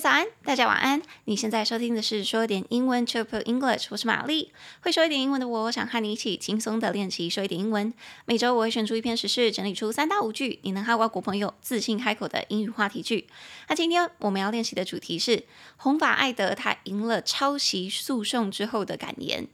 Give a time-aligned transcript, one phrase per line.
[0.00, 1.02] 早安，大家晚安。
[1.24, 4.52] 你现在收听的是说一点英文 Triple English，我是玛丽。
[4.80, 7.92] 会说一点英文的我，我想和你一起轻松的练习说一点英文。
[8.24, 13.26] 每周我会选出一篇时事，整理出三到五句你能和外国朋友自信开口的英语话题句。
[13.68, 15.42] 那今天我们要练习的主题是
[15.76, 19.48] 红发艾德他赢了抄袭诉讼之后的感言。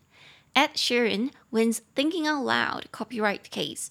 [0.53, 3.87] Ed Sheeran wins thinking out loud copyright case。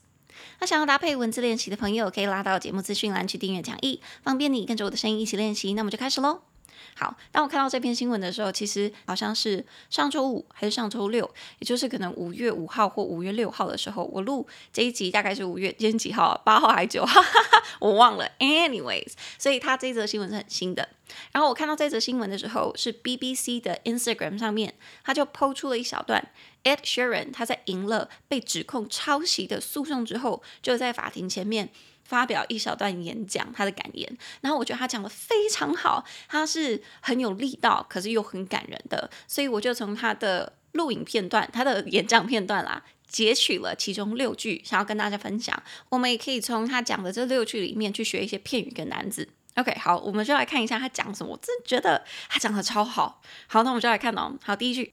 [0.59, 5.73] 那想要搭配文字练习的朋友，可以拉到节目资讯栏去订阅讲义，方便你跟着我的声音一起练习。
[5.73, 6.52] 那我们就开始喽。
[6.95, 16.39] 好，当我看到这篇新闻的时候，其实好像是上周五还是上周六，也就是可能五月五号或五月六号的时候，我录这一集大概是五月今天几号？
[16.45, 17.21] 八号还是九号？
[17.79, 18.29] 我忘了。
[18.39, 20.89] Anyways，所以他这则新闻是很新的。
[21.31, 26.29] 然后我看到这则新闻的时候，是 BBC 的 Instagram 上面，他就 PO 出了一小段
[26.63, 31.69] ，Ed Sheeran 他在赢了被指控抄袭的诉讼之后，就在法庭前面。
[32.03, 45.61] 发表一小段演讲，他的感言，然后我觉得他讲的非常好，他是很有力道，可是又很感人的，所以我就从他的录影片段、他的演讲片段啦，截取了其中六句，想要跟大家分享。
[45.89, 49.29] 我们也可以从他讲的这六句里面去学一些片语跟单字。
[49.55, 51.31] OK，好，我们就来看一下他讲什么。
[51.31, 53.21] 我真觉得他讲的超好。
[53.45, 54.35] 好，那我们就来看哦。
[54.43, 54.91] 好，第一句，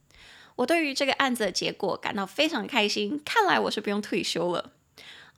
[0.57, 4.73] 我对于这个案子的结果感到非常开心，看来我是不用退休了。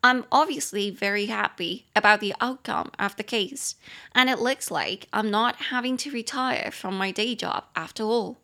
[0.02, 3.73] I'm obviously very happy about the outcome of the case,
[4.14, 8.36] and it looks like I'm not having to retire from my day job after all.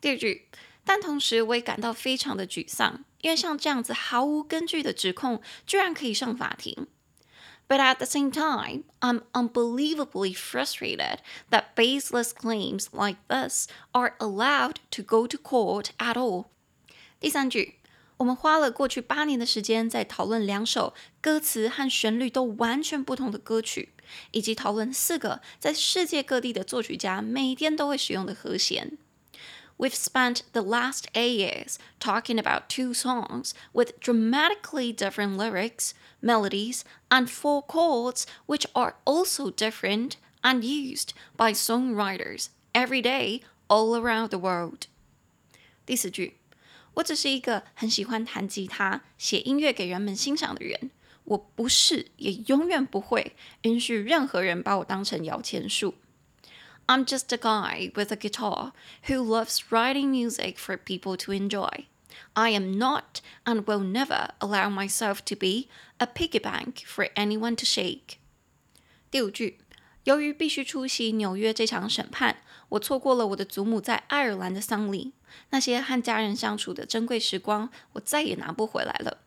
[0.00, 0.48] 第二句，
[0.84, 6.86] 但同时我也感到非常的沮丧，因为像这样子毫无根据的指控居然可以上法庭。
[7.66, 11.18] But at the same time, I'm unbelievably frustrated
[11.50, 16.46] that baseless claims like this are allowed to go to court at all.
[17.18, 17.77] 第三句。
[18.18, 23.88] 我们花了过去八年的时间在讨论两首歌词和旋律都完全不同的歌曲，
[24.30, 28.96] 以及讨论四个在世界各地的作曲家每天都会使用的和弦。
[29.76, 35.90] We've spent the last eight years talking about two songs with dramatically different lyrics,
[36.22, 43.96] melodies, and four chords, which are also different and used by songwriters every day all
[43.96, 44.82] around the world.
[45.84, 46.36] 第四句。
[46.98, 50.90] 我只是一个很喜欢弹吉他、写音乐给人们欣赏的人。
[51.24, 55.94] 我不是，也永远不会允许任何人把我当成摇钱树。
[56.86, 58.72] I'm just a guy with a guitar
[59.06, 61.86] who loves writing music for people to enjoy.
[62.34, 67.56] I am not and will never allow myself to be a piggy bank for anyone
[67.56, 68.18] to shake.
[69.10, 69.60] 第五句，
[70.04, 75.12] 由于必须出席纽约这场审判， 我错过了我的祖母在爱尔兰的丧礼。
[75.50, 79.18] 那些和家人相处的珍贵时光，我再也拿不回来了。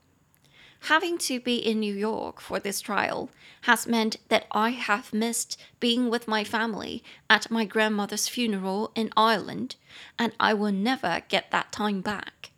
[0.84, 3.30] Having to be in New York for this trial
[3.64, 9.10] has meant that I have missed being with my family at my grandmother's funeral in
[9.16, 9.72] Ireland,
[10.18, 12.52] and I will never get that time back.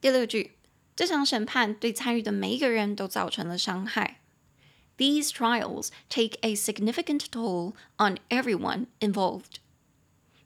[0.00, 0.56] 第六句，
[0.96, 4.20] 这场审判对参与的每一个人都造成了伤害。
[4.96, 9.60] These trials take a significant toll on everyone involved.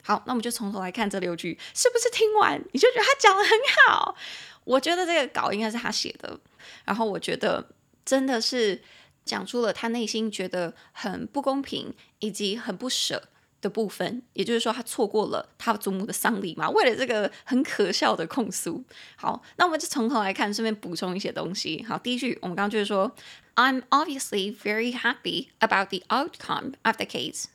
[0.08, 3.52] 好，那我们就从头来看这六句，是不是听完你就觉得他讲得很
[3.86, 4.16] 好？
[4.64, 6.40] 我觉得这个稿应该是他写的，
[6.86, 7.68] 然后我觉得
[8.06, 8.82] 真的是
[9.26, 13.22] 讲出了他内心觉得很不公平以及很不舍
[13.60, 14.22] 的部分。
[14.32, 18.82] 也就是说，他错过了他祖母的丧礼嘛，为了这个很可笑的控诉。
[19.18, 21.84] 好，那我们就从头来看，顺便补充一些东西。
[21.84, 23.14] 好，第一句我们刚刚就是说
[23.56, 27.48] ，I'm obviously very happy about the outcome of the case。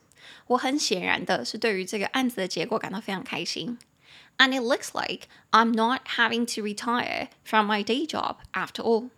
[0.47, 3.77] 我很显然的是对于这个案子的结果感到非常开心。
[4.37, 9.09] And it looks like I'm not having to retire from my day job after all.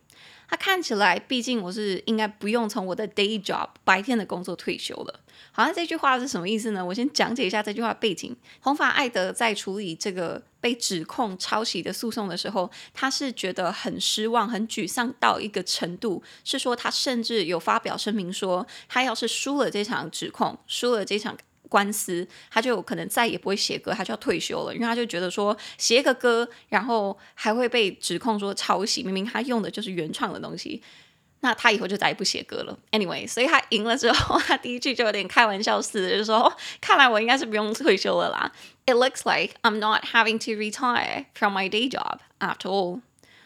[0.48, 5.20] 他看起来，毕竟我是应该不用从我的 day job 白天的工作退休了。
[5.50, 6.84] 好，像这句话是什么意思呢？
[6.84, 8.34] 我先讲解一下这句话背景。
[8.60, 21.36] 红发艾德在处理这个被指控抄袭的诉讼的时候，他是觉得很失望、很沮丧到一个程度，是说他甚至有发表声明说，他要是输了这场指控，输了这场。
[21.74, 30.80] 官司，他就可能再也不会写歌，他就要退休了，因为他就觉得说写个歌，然后还会被指控说抄袭，明明他用的就是原创的东西，
[31.40, 32.78] 那他以后就再也不写歌了。
[32.92, 38.52] Anyway，所以他赢了之后，他第一句就有点开玩笑似的，就说，看来我应该是不用退休了啦。
[38.86, 43.00] It looks like I'm not having to retire from my day job after all.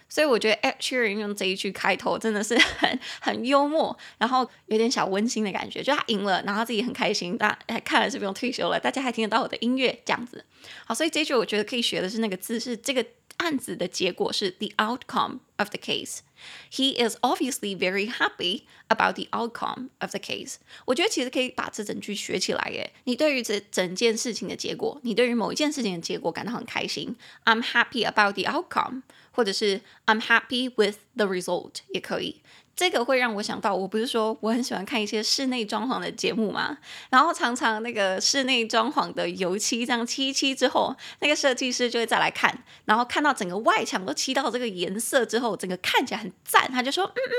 [0.08, 5.82] 所以我觉得 Ed Sheeran 用这一句开头真的是 很很幽默，然后有点小温馨的感觉。
[5.82, 10.44] 就他赢了，然后他自己很开心，大还看来是不用退休了，大家还听得到我的音乐这样子。
[10.86, 13.04] 好，所以这一句我觉得可以学的是那个字，是这个
[13.37, 20.55] 案子的结果是 the outcome of the case。He is obviously very happy about the outcome of the case。
[20.85, 22.93] 我觉得其实可以把这整句学起来耶。
[23.05, 27.15] 你对于这整件事情的结果，你对于某一件事情的结果感到很开心。
[27.45, 32.41] I'm happy about the outcome，或者是 I'm happy with the result 也可以。
[32.78, 36.78] 这个会让我想到，我不是说我很喜欢看一些室内装潢的节目嘛，
[37.10, 47.34] 然后常常那个室内装潢的油漆这样漆一漆之后，那个设计师就会再来看，然后看到整个外墙都漆到这个颜色之后，整个看起来很赞，他就说，嗯嗯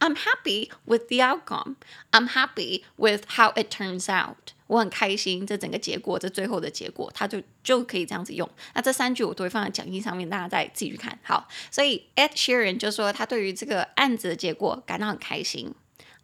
[0.00, 4.54] 嗯，I'm happy with the outcome，I'm happy with how it turns out。
[4.69, 8.49] 我很开心，这整个结果，这最后的结果，他就就可以这样子用。
[8.73, 11.17] 那这三句我都会放在讲义上面，大家再自己去看。
[11.23, 15.73] 好，所以 Ed Sheeran 就说他对于这个案子的结果感到很开心。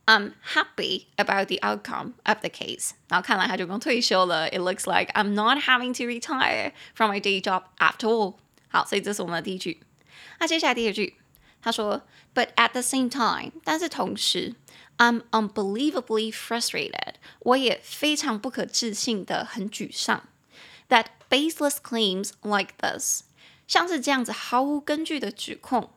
[0.06, 2.92] I'm happy about the outcome of the case。
[3.08, 4.50] 然后看来他就不用退休了。
[4.50, 8.36] It looks like I'm not having to retire from my day job after all。
[8.70, 9.82] 好，所以这是我们的第一句。
[10.40, 11.16] 那接下来第二句，
[11.62, 12.02] 他说，
[12.34, 14.56] But at the same time，但是同时。
[14.98, 17.15] I'm unbelievably frustrated.
[17.40, 20.28] 我也非常不可置信的很沮丧。
[20.90, 23.24] That baseless claims like this，
[23.68, 25.90] 像是这样子毫无根据的指控，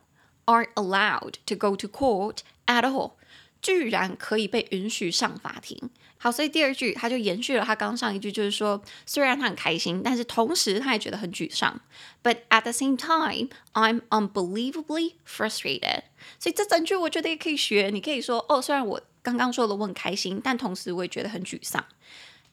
[0.44, 3.12] are allowed to go to court at all，
[3.60, 5.90] 居然可以被允许上法庭。
[6.16, 11.80] 好，所以第二句他就延续了他刚上一句，就是说，虽然他很开心，但是同时他也觉得很沮丧。
[12.22, 16.04] But at the same time, I'm unbelievably frustrated。
[16.38, 21.83] 所以这整句我觉得也可以学，你可以说，哦，虽然我 刚刚说了我很开心，但同时我也觉得很沮丧。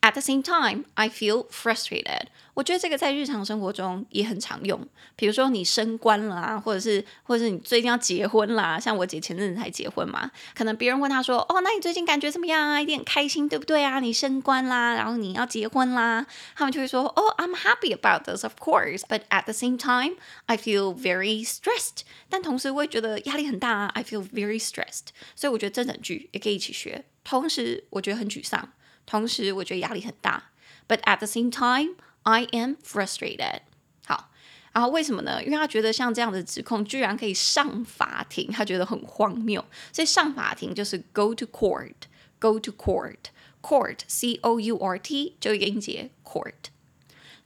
[0.06, 2.24] At the same time, I feel frustrated.
[2.56, 4.88] 我觉得这个在日常生活中也很常用。
[5.15, 12.81] 比如说你升官了啊，或者是或者是你最近要结婚啦，像我姐前阵子才结婚嘛，可能别人问她说：“哦，那你最近感觉怎么样啊？
[12.81, 14.00] 一定很开心，对不对啊？
[14.00, 16.25] 你升官啦，然后你要结婚啦。”
[16.57, 20.15] 他们就会说：“哦，I'm happy about this, of course, but at the same time,
[20.48, 25.09] I feel very stressed。”但同时我也觉得压力很大啊，I feel very stressed。
[25.36, 27.06] 所以我觉得这整句也可以一起学。
[27.24, 28.69] 同时我觉得很沮丧。
[29.06, 30.51] 同时，我觉得压力很大。
[30.88, 33.62] But at the same time, I am frustrated。
[34.06, 34.31] 好，
[34.74, 35.44] 然后为什么呢？
[35.44, 39.65] 因为他觉得像这样的指控居然可以上法庭，他觉得很荒谬。
[39.92, 46.71] 所以上法庭就是 go to court，go to court，court，c o u r t，就一个音节 court。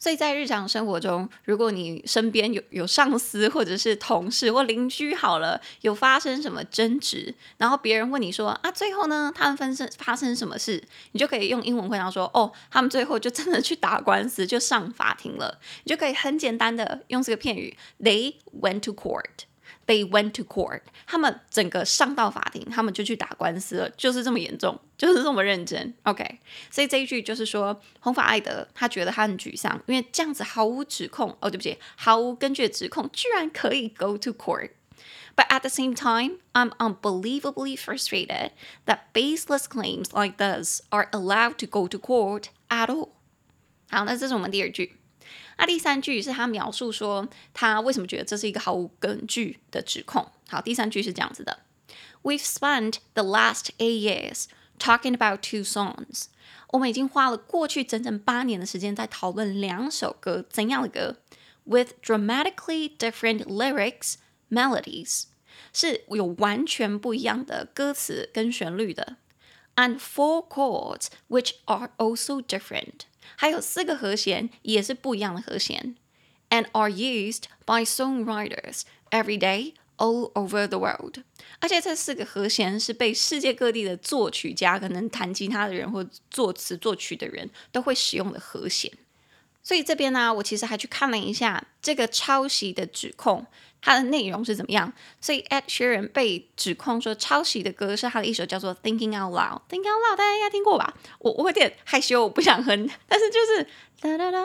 [0.00, 10.82] 所以在日常生活中，如果你身边有有上司或者是同事或邻居，好了，有发生什么争执，然后别人问你说啊，最后呢，他们分生发生什么事，
[11.12, 19.49] 你就可以用英文回答说，哦，他们最后就真的去打官司，就上法庭了，你就可以很简单的用这个片语，They went to court。
[19.89, 25.93] They went to court，他们整个上到法庭，他们就去打官司了，就是这么严重，就是这么认真。
[26.03, 26.39] OK，
[26.71, 38.51] 所以这一句就是说，红发艾德他觉得他很沮丧，因为这样子毫无指控，哦，对不起，毫无根据的指控，居然可以 go to court。But at the same time, I'm unbelievably frustrated
[38.85, 43.09] that baseless claims like this are allowed to go to court at all。
[43.89, 44.97] 好，那这是我们第二句。
[45.59, 50.29] 那第三句是他描述说他为什么觉得这是一个毫无根据的指控。
[50.47, 51.59] 好，第三句是这样子的：
[52.23, 54.45] We've spent the last eight years
[54.79, 56.25] talking about two songs。
[56.71, 61.17] 我们已经花了过去整整八年的时间在讨论两首歌，怎样的歌？
[61.63, 64.15] With dramatically different lyrics,
[64.51, 65.25] melodies，
[65.73, 69.17] 是有完全不一样的歌词跟旋律的。
[69.75, 73.01] And four chords which are also different。
[73.36, 75.96] 还有四个和弦也是不一样的和弦
[76.50, 81.22] ，and are used by songwriters every day all over the world。
[81.60, 88.90] 而且这四个和弦是被世界各地的作曲家，可能弹吉他的人或作词作曲的人都会使用的和弦。
[89.62, 93.46] 所以这边呢，我其实还去看了一下这个抄袭的指控。
[93.82, 94.92] 它的内容是怎么样。
[95.20, 100.94] 所以 Ed Sheeran 被指控说抄袭的歌是他的一首叫做《Thinking Out Loud》，Thinking Out Loud 大家应该听过吧？
[101.18, 103.66] 我我有点害羞，我不想哼，但是就是
[104.00, 104.44] 哒哒哒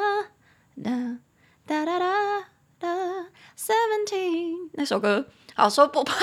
[1.67, 2.49] 哒哒哒。
[2.79, 5.25] Seventeen 那首歌。
[5.57, 6.13] 好说不， 说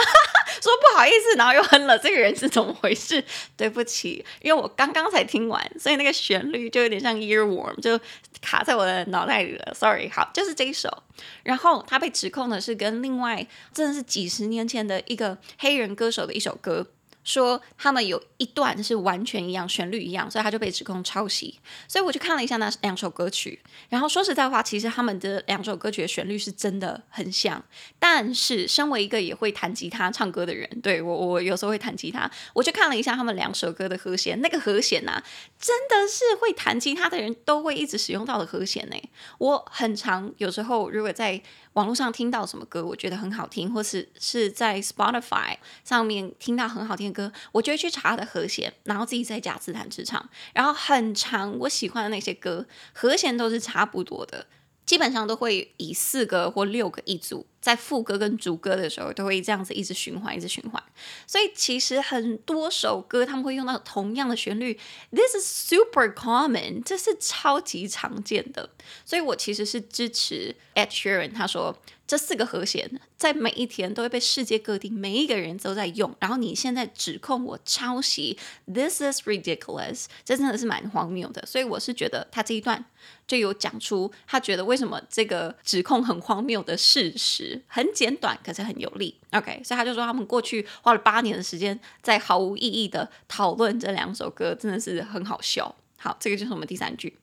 [0.76, 1.98] 不好意思，然后又哼了。
[1.98, 3.24] 这个人是怎么回事？
[3.56, 7.98] 对不起，因为我刚刚才听完，所以那个旋律就有点像 earworm，就
[8.42, 9.72] 卡在我的脑袋里了。
[9.74, 11.02] Sorry，好，就是这一首。
[11.44, 16.86] 然后他被指控的是跟另外真的是几十年前的一个黑人歌手的一首歌，
[17.24, 21.58] 说他们有一段是完全一样，旋律一样，所以他就被指控抄袭。
[21.86, 27.62] 所以我去看了一下那两首歌曲，然后说实在话，其实他们的两首歌曲的旋律是真的很像。
[27.98, 35.22] 但是身为一个也会弹吉他唱歌的人，对，我我有时候会弹吉他，我去看了一下他们两首歌的和弦，那个和弦啊，
[35.58, 38.96] 真的是会弹吉他的人都会一直使用到的和弦呢。
[39.38, 41.40] 我很常有时候如果在
[41.74, 50.28] 网络上听到什么歌，我觉得很好听，或是是在 Spotify 上面听到很好听的歌，我就会去查它的和弦，然后自己在家自弹自唱。
[50.52, 54.46] 然后很长我喜欢的那些歌，和弦都是差不多的，
[54.84, 57.46] 基本上都会以四个或六个一组。
[57.60, 60.82] 在副歌跟主歌的时候，都会这样子一直循环，一直循环。
[61.28, 64.76] 所以其实很多首歌他们会用到同样的旋律
[65.12, 68.68] ，This is super common，这是超级常见的。
[69.04, 71.78] 所以我其实是支持 Ed Sheeran，他说
[72.12, 76.14] 这四个和弦在每一天都会被世界各地每一个人都在用。
[76.20, 81.46] 然后你现在指控我抄袭，This is ridiculous，这真的是蛮荒谬的。
[81.46, 82.84] 所以我是觉得他这一段
[83.26, 87.62] 就有讲出他觉得为什么这个指控很荒谬的事实。
[87.66, 89.18] 很简短，可是很有力。
[89.30, 95.74] OK，所以他就说他们过去花了八年的时间，在毫无意义的讨论这两首歌，真的是很好笑。
[95.96, 97.16] 好，这个就是我们第三句。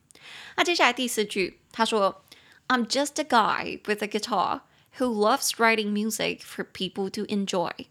[0.57, 2.23] 那接下来第四句，他说
[2.69, 4.61] ：“I'm just a guy with a guitar
[4.98, 7.86] who loves writing music for people to enjoy。”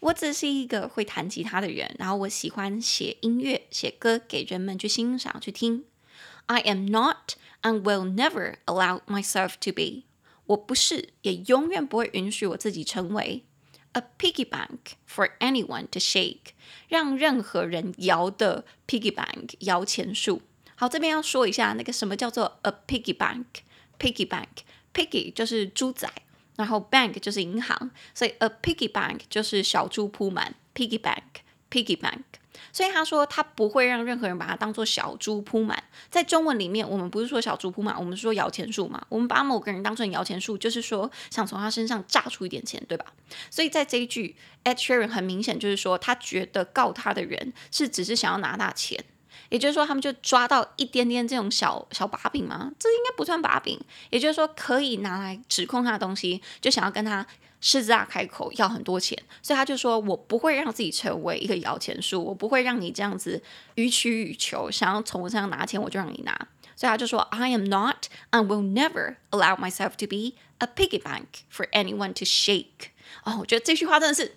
[0.00, 5.84] 我只是一个会弹吉他的人，然后我喜欢写音乐、写歌给人们去欣赏、去听。
[6.46, 10.04] I am not and will never allow myself to be。
[10.46, 13.44] 我不是，也永远不会允许我自己成为
[13.92, 16.52] a piggy bank for anyone to shake，
[16.88, 20.42] 让任何人摇的 piggy bank 摇钱树。
[20.76, 26.08] 好，这边要说一下那个什么叫做 a piggy bank，piggy bank，piggy 就是猪仔，
[26.61, 32.21] 然后 bank 就是银行，所以 a piggy bank 就是小猪铺满 piggy bank，piggy bank。
[32.73, 35.83] 所以他说他不会让任何人把它当做小猪铺满。
[36.09, 39.03] 在中文里面，我们不是说小猪铺满，我们是说摇钱树嘛。
[39.09, 43.05] 我们把某个人当成摇钱树，就是说想从他身上榨出一点钱，对吧？
[43.49, 49.03] 所以在这一句，Ed Sheeran 很明显就是说，他觉得告他的人是只是想要拿大钱，
[49.51, 52.71] 也就是说，他们就抓到一点点这种小小把柄嘛。
[52.79, 53.79] 这应该不算把柄，
[54.09, 57.27] 也就是说，可以拿来指控他的东西，就想要跟他。
[57.63, 63.39] 狮子大开口要很多钱，所以他就说：“我不会让自己成为一个摇钱树，我不会让你这样子
[63.75, 66.33] 予取予求，想要从我身上拿钱我就让你拿。”
[66.75, 72.25] 所以他就说：“I am not and will never allow myself to be a piggy bank for anyone to
[72.25, 72.89] shake。”
[73.25, 74.33] 哦，我觉得这句话真的是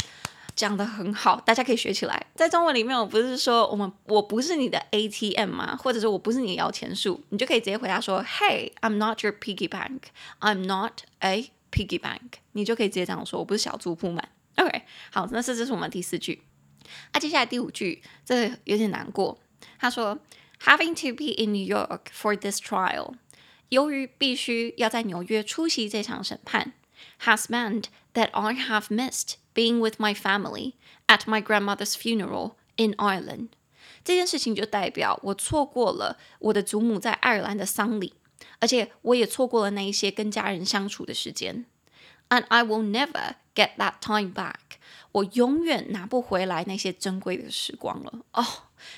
[0.56, 2.26] 讲得很好，大家可以学起来。
[2.36, 5.76] 在中文里面，我不是说我们我不是你的 ATM 吗？
[5.76, 10.02] 或者说我不是你的摇钱树，你就可以直接回答说：“Hey, I'm not your piggy bank.
[10.40, 14.28] I'm not a。” Piggy bank，你就可以直接这样说，我不是小猪扑满。
[14.56, 14.82] OK，
[15.12, 16.42] 好，那这就是我们第四句。
[17.12, 19.38] 啊，接下来第五句，这个有点难过。
[19.78, 20.18] 他说，
[20.64, 23.14] Having to be in New York for this trial，
[23.70, 26.74] 由于必须要在纽约出席这场审判，
[27.22, 27.84] has meant
[28.16, 30.74] that I have missed being with my family
[31.08, 33.50] at my grandmother's funeral in Ireland。
[34.04, 38.14] 这件事情就代表我错过了我的祖母在爱尔兰的丧礼。
[38.62, 41.66] 而且我也错过了那一些跟家人相处的时间，
[42.30, 44.78] and I will never get that time back。
[45.14, 48.12] 我永远拿不回来那些珍贵的时光了。
[48.34, 48.46] 哦、oh，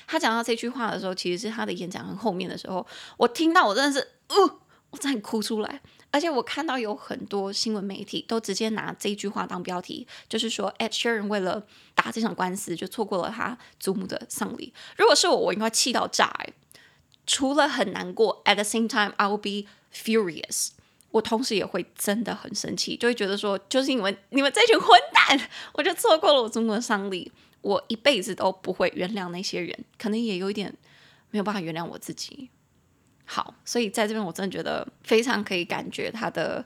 [0.06, 2.84] 他讲到这句话的时候，其实是他的演讲很后面的时候，
[3.16, 5.80] 我听到我真的是，呃，我真的哭出来。
[6.11, 14.73] 而且我看到有很多新闻媒体都直接拿这句话当标题，就是说 Ed Sheeran 为了打这场官司就错过了他祖母的丧礼。
[14.95, 16.53] 如果是我，我应该气到炸欸。
[17.25, 20.69] 除了很难过，at the same time I will be furious。
[21.11, 27.31] 我同时也会真的很生气，就会觉得说，就是因为你们这群混蛋，我就错过了我祖母的丧礼。
[27.61, 30.73] 我一辈子都不会原谅那些人，可能也有一点
[31.31, 32.49] 没有办法原谅我自己。
[33.27, 36.65] 好，所以在这边我真的觉得非常可以感觉他的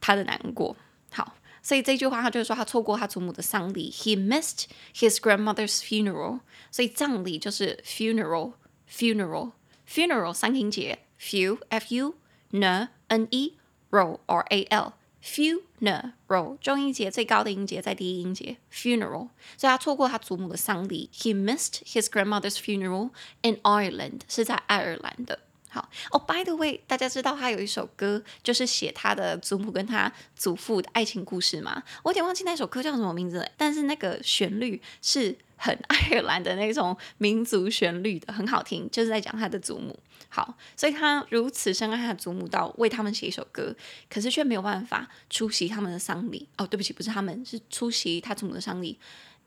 [0.00, 0.76] 他的难过。
[1.12, 4.64] 好，所以这句话他就是说他错过他祖母的丧礼，he missed
[4.94, 6.40] his grandmother's funeral。
[6.70, 8.52] 所以葬礼就是 funeral
[8.90, 9.52] funeral。
[9.88, 12.14] Funeral 三音节，fu f u
[12.52, 13.56] n n e
[13.90, 21.10] roll r a l funeral 中音节最高的音节在第一音节 funeral，所以他错过他祖母的丧礼。
[21.12, 23.10] He missed his grandmother's funeral
[23.42, 25.40] in Ireland，是在爱尔兰的。
[25.70, 31.82] 好哦，by the way，大家知道他有一首歌，就是写他的祖母跟他祖父的爱情故事吗？
[32.02, 35.38] 我有点忘记那首歌叫什么名字了，但是那个旋律是。
[35.62, 39.94] 很爱尔兰的那种民族旋律的，很好听，就是在讲他的祖母。
[40.30, 43.76] 好，所以他如此深爱他的祖母，到为他们写一首歌，
[44.08, 46.48] 可是却没有办法出席他们的丧礼。
[46.56, 48.98] 哦，对不起，不是他们，是出席他祖母的丧礼。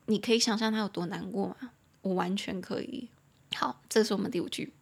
[0.06, 1.72] 你可以想象他有多难过吗？
[2.02, 3.08] 我完全可以。
[3.56, 4.72] 好，这是我们第五句。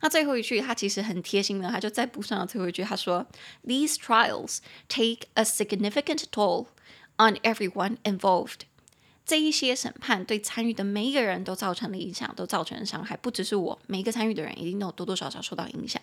[0.00, 3.26] 那最后一句，他其实很贴心的，他就再补上了最后一句，他说
[3.66, 4.58] ：“These trials
[4.88, 6.66] take a significant toll
[7.16, 8.60] on everyone involved。”
[9.26, 16.00] 这一些审判对参与的每一个人都造成了影响，都造成了伤害，不只是我，每一个参与的人一定都有多多少少受到影响。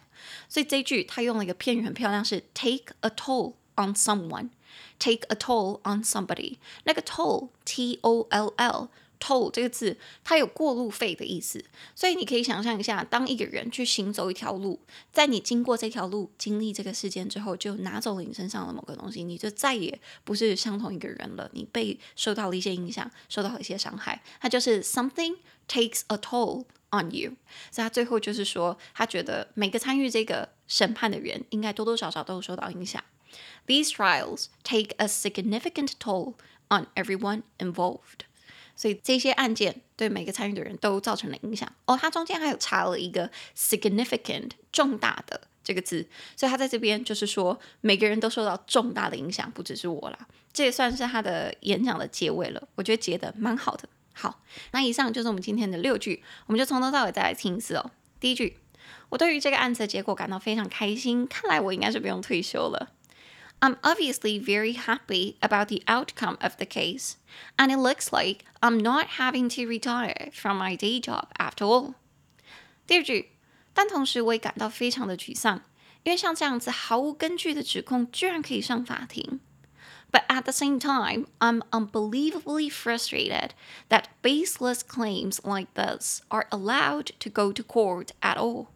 [0.47, 6.57] 所以这一句他用了一个片语，很漂亮，是 “take a toll on someone”，“take a toll on somebody”。
[6.83, 8.89] 那个 toll，T-O-L-L。
[9.25, 11.63] Toll 这个字，它有过路费的意思，
[11.95, 14.79] 所以你可以想象一下，当一个人去行走一条路，
[15.11, 21.49] 在你经过这条路、经历这个事件之后，就拿走了你身上的某个东西，你就再也不是相同一个人了。
[21.53, 27.31] 你被受到了一些影响，受到了一些伤害，它就是 something takes a toll on you。
[27.71, 33.03] 所以他最后就是说，他觉得每个参与这个审判的人，应该多多少少都有受到影响。
[33.65, 36.35] These trials take a significant toll
[36.69, 38.25] on everyone involved。
[38.75, 41.97] 所以这些案件对每个参与的人都造成了影响哦。
[41.99, 50.27] 他中间还有插了一个 significant 重大的这个字，所以他在这边就是说每个人都受到重大的影响，不只是我啦。
[50.53, 53.89] 这也算是他的演讲的结尾了，我觉得结得蛮好的。
[54.13, 54.41] 好，
[54.71, 57.91] 那以上就是我们今天的六句，我们就从头到尾再来听一次哦。
[58.19, 58.57] 第一句，
[59.09, 62.91] 我对于这个案子的结果感到非常开心，看来我应该是不用退休了。
[63.64, 67.16] I'm obviously very happy about the outcome of the case,
[67.58, 71.94] and it looks like I'm not having to retire from my day job after all.
[72.86, 73.32] 第二句，
[73.74, 75.60] 但同时我也感到非常的沮丧，
[76.04, 79.40] 因为像这样子毫无根据的指控居然可以上法庭。
[80.10, 83.50] But at the same time, I'm unbelievably frustrated
[83.90, 88.68] that baseless claims like this are allowed to go to court at all.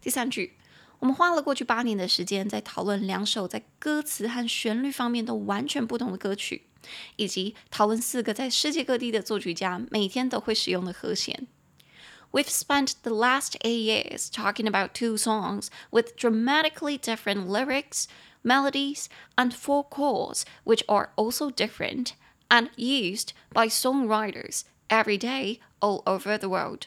[0.00, 0.55] 第三句。
[1.00, 6.66] 我们花了过去八年的时间，在讨论两首在歌词和旋律方面都完全不同的歌曲，
[7.16, 11.48] 以及讨论四个在世界各地的作曲家每天都会使用的和弦。
[12.30, 18.06] We've spent the last eight years talking about two songs with dramatically different lyrics,
[18.42, 22.12] melodies, and four chords, which are also different
[22.48, 26.84] and used by songwriters every day all over the world.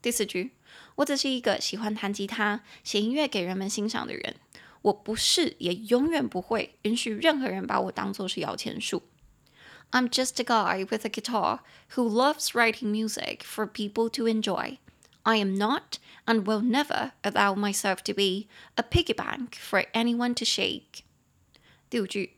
[0.00, 0.52] 第四句。
[0.98, 4.36] 我只是一个喜欢弹吉他、写音乐给人们欣赏的人。
[4.82, 9.02] 我不是，也永远不会允许任何人把我当作是摇钱树。
[9.90, 11.60] I'm just a guy with a guitar
[11.94, 14.78] who loves writing music for people to enjoy.
[15.22, 20.34] I am not and will never allow myself to be a piggy bank for anyone
[20.34, 21.04] to shake.
[21.88, 22.34] 第五句。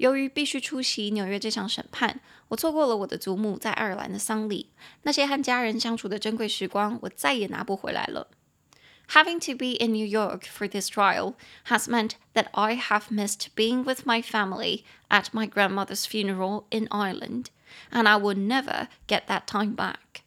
[0.00, 4.70] 由于必须出席纽约这场审判，我错过了我的祖母在爱尔兰的丧礼。
[5.02, 8.28] 那些和家人相处的珍贵时光，我再也拿不回来了。
[9.10, 11.34] Having to be in New York for this trial
[11.66, 16.88] has meant that I have missed being with my family at my grandmother's funeral in
[16.88, 17.46] Ireland,
[17.90, 20.22] and I will never get that time back.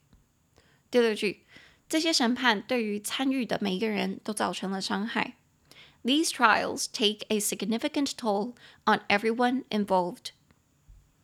[0.89, 1.43] 第六句，
[1.89, 5.35] 这些审判对于参与的每一个人都造成了伤害。
[6.03, 8.53] These trials take a significant toll
[8.85, 10.31] on everyone involved.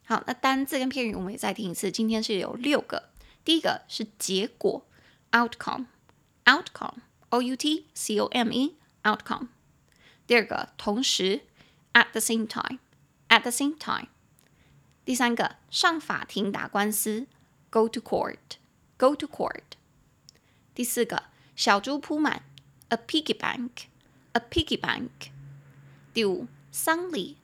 [0.05, 1.91] 好，那单字跟片语我们也再听一次。
[1.91, 3.09] 今天是有六个，
[3.43, 4.85] 第一个是结果，
[5.31, 9.47] outcome，outcome，o u t c o m e，outcome。
[10.27, 11.41] 第二个同时，
[11.93, 14.09] at the same time，at the same time。
[15.05, 17.27] 第三个上法庭打官司，
[17.69, 19.61] go to court，go to court。
[20.73, 21.23] 第四个
[21.55, 22.43] 小猪扑满，
[22.89, 23.85] a piggy bank。
[24.32, 25.30] A piggy bank。
[26.12, 27.36] 第五，丧礼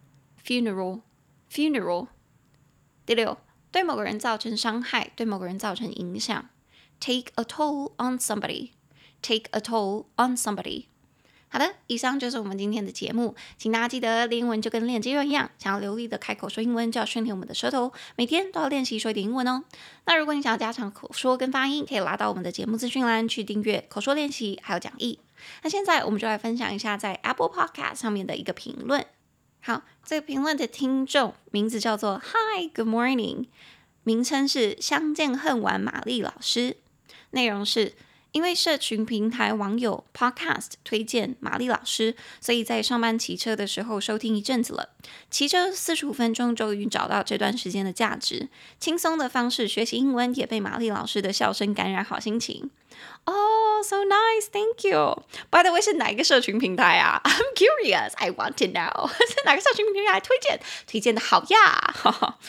[0.45, 1.01] ，funeral，funeral。
[1.49, 2.09] Funeral,
[3.07, 3.39] 第六，
[3.71, 6.51] 对某个人造成伤害，对某个人造成影响
[6.99, 10.87] ，take a toll on somebody，take a toll on somebody。
[11.49, 19.63] 好的，以上就是我们今天的节目，请大家记得练英文就跟练肌肉一样，想要流利的开口说英文，就要训练我们的舌头，每天都要练习说一点英文哦。
[20.05, 25.21] 那如果你想要加强口说跟发音，可以拉到我们的节目资讯栏去订阅口说练习，还有讲义。
[25.63, 29.05] 那现在我们就来分享一下在 Apple Podcast 上面的一个评论。
[29.61, 33.47] 好，这个评论的听众名字叫做 Hi Good Morning，
[34.05, 36.77] 名称是相见恨晚玛丽老师，
[37.31, 37.95] 内容是。
[38.33, 44.91] 因为社群平台网友 Podcast 推荐玛丽老师，所以在上班骑车的时候收听一阵子了。
[45.31, 48.51] 骑车四十五分钟，终于找到这段时间的价值。
[48.79, 52.69] 轻松的方式学习英文，也被玛丽老师的笑声感染好心情。
[53.26, 55.24] Oh, so nice, thank you.
[55.52, 57.22] By the way，是哪一个社群平台啊？
[57.24, 59.08] I'm curious, I want to know.
[59.10, 60.60] 是 哪个社群平台推荐？
[60.88, 61.94] 推荐的好呀。
[61.94, 62.40] 好，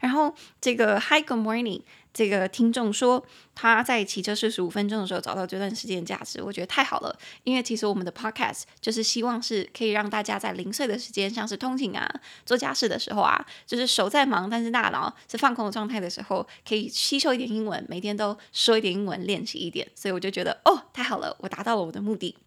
[0.00, 1.82] 然后这个 Hi, Good morning.
[2.15, 3.21] 这个听众说
[3.53, 7.13] 他在骑车四十五分钟的时候找到这段时间价值，我觉得太好了。
[7.43, 12.09] 因为其实我们的 podcast 就是希望是可以让大家在零碎的时间，像是通勤啊、
[12.45, 19.85] 做家事的时候啊，就是手在忙，但是大脑是放空的状态的时候，可以吸收一点英文，每天都说一点英文，练习一点。
[19.93, 22.37] 所以我就觉得哦，太好了，我达到了我的目的。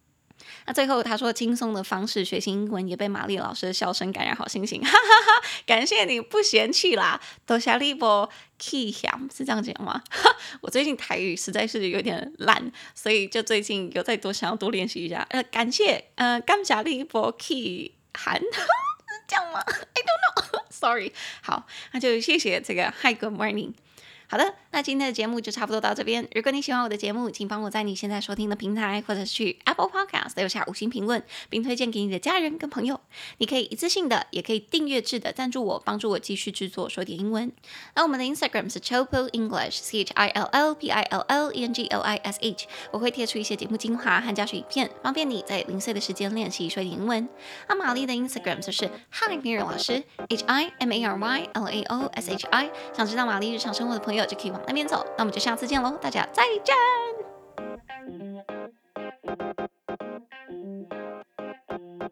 [0.65, 5.47] 那最后他说，轻松的方式学习英文也被玛丽老师的笑声感染好心情， 哈哈哈！
[5.65, 10.01] 感谢你不嫌弃啦，多谢你不弃嫌，是这样讲吗？
[10.61, 15.25] 我最近台语实在是有点烂，所以就最近有再多想要多练习一下。
[15.29, 21.11] 呃，感谢呃，感谢你不弃嫌， 是这样吗？I don't know，sorry。
[21.41, 23.73] 好，那就谢谢这个 Hi Good Morning。
[24.31, 26.27] 好的，那今天的节目就差不多到这边。
[26.35, 33.01] 如果你喜欢我的节目，请帮我在你现在收听的平台，或者是去 Apple Podcast 留下五星评论，并推荐给你的家人跟朋友。
[33.39, 37.51] 你可以一次性的，也可以订阅制的赞助我，帮助我继续制作说点英文。
[37.95, 41.87] 那我们的 Instagram 是 Chopil English，C H I L L P I L L E N G
[41.87, 42.67] L I S H。
[42.91, 47.27] 我会贴出一些节目精华和教学影片，方便你在零碎的时间练习说点英文。
[47.67, 52.45] 那玛丽的 Instagram 就是 Hi Mary 老师，H I M A R Y L A O S H
[52.51, 52.69] I。
[52.95, 55.05] 想知道玛丽日常生活的朋友就可以往那边走。
[55.17, 56.75] 那我们就下次见喽大家再见。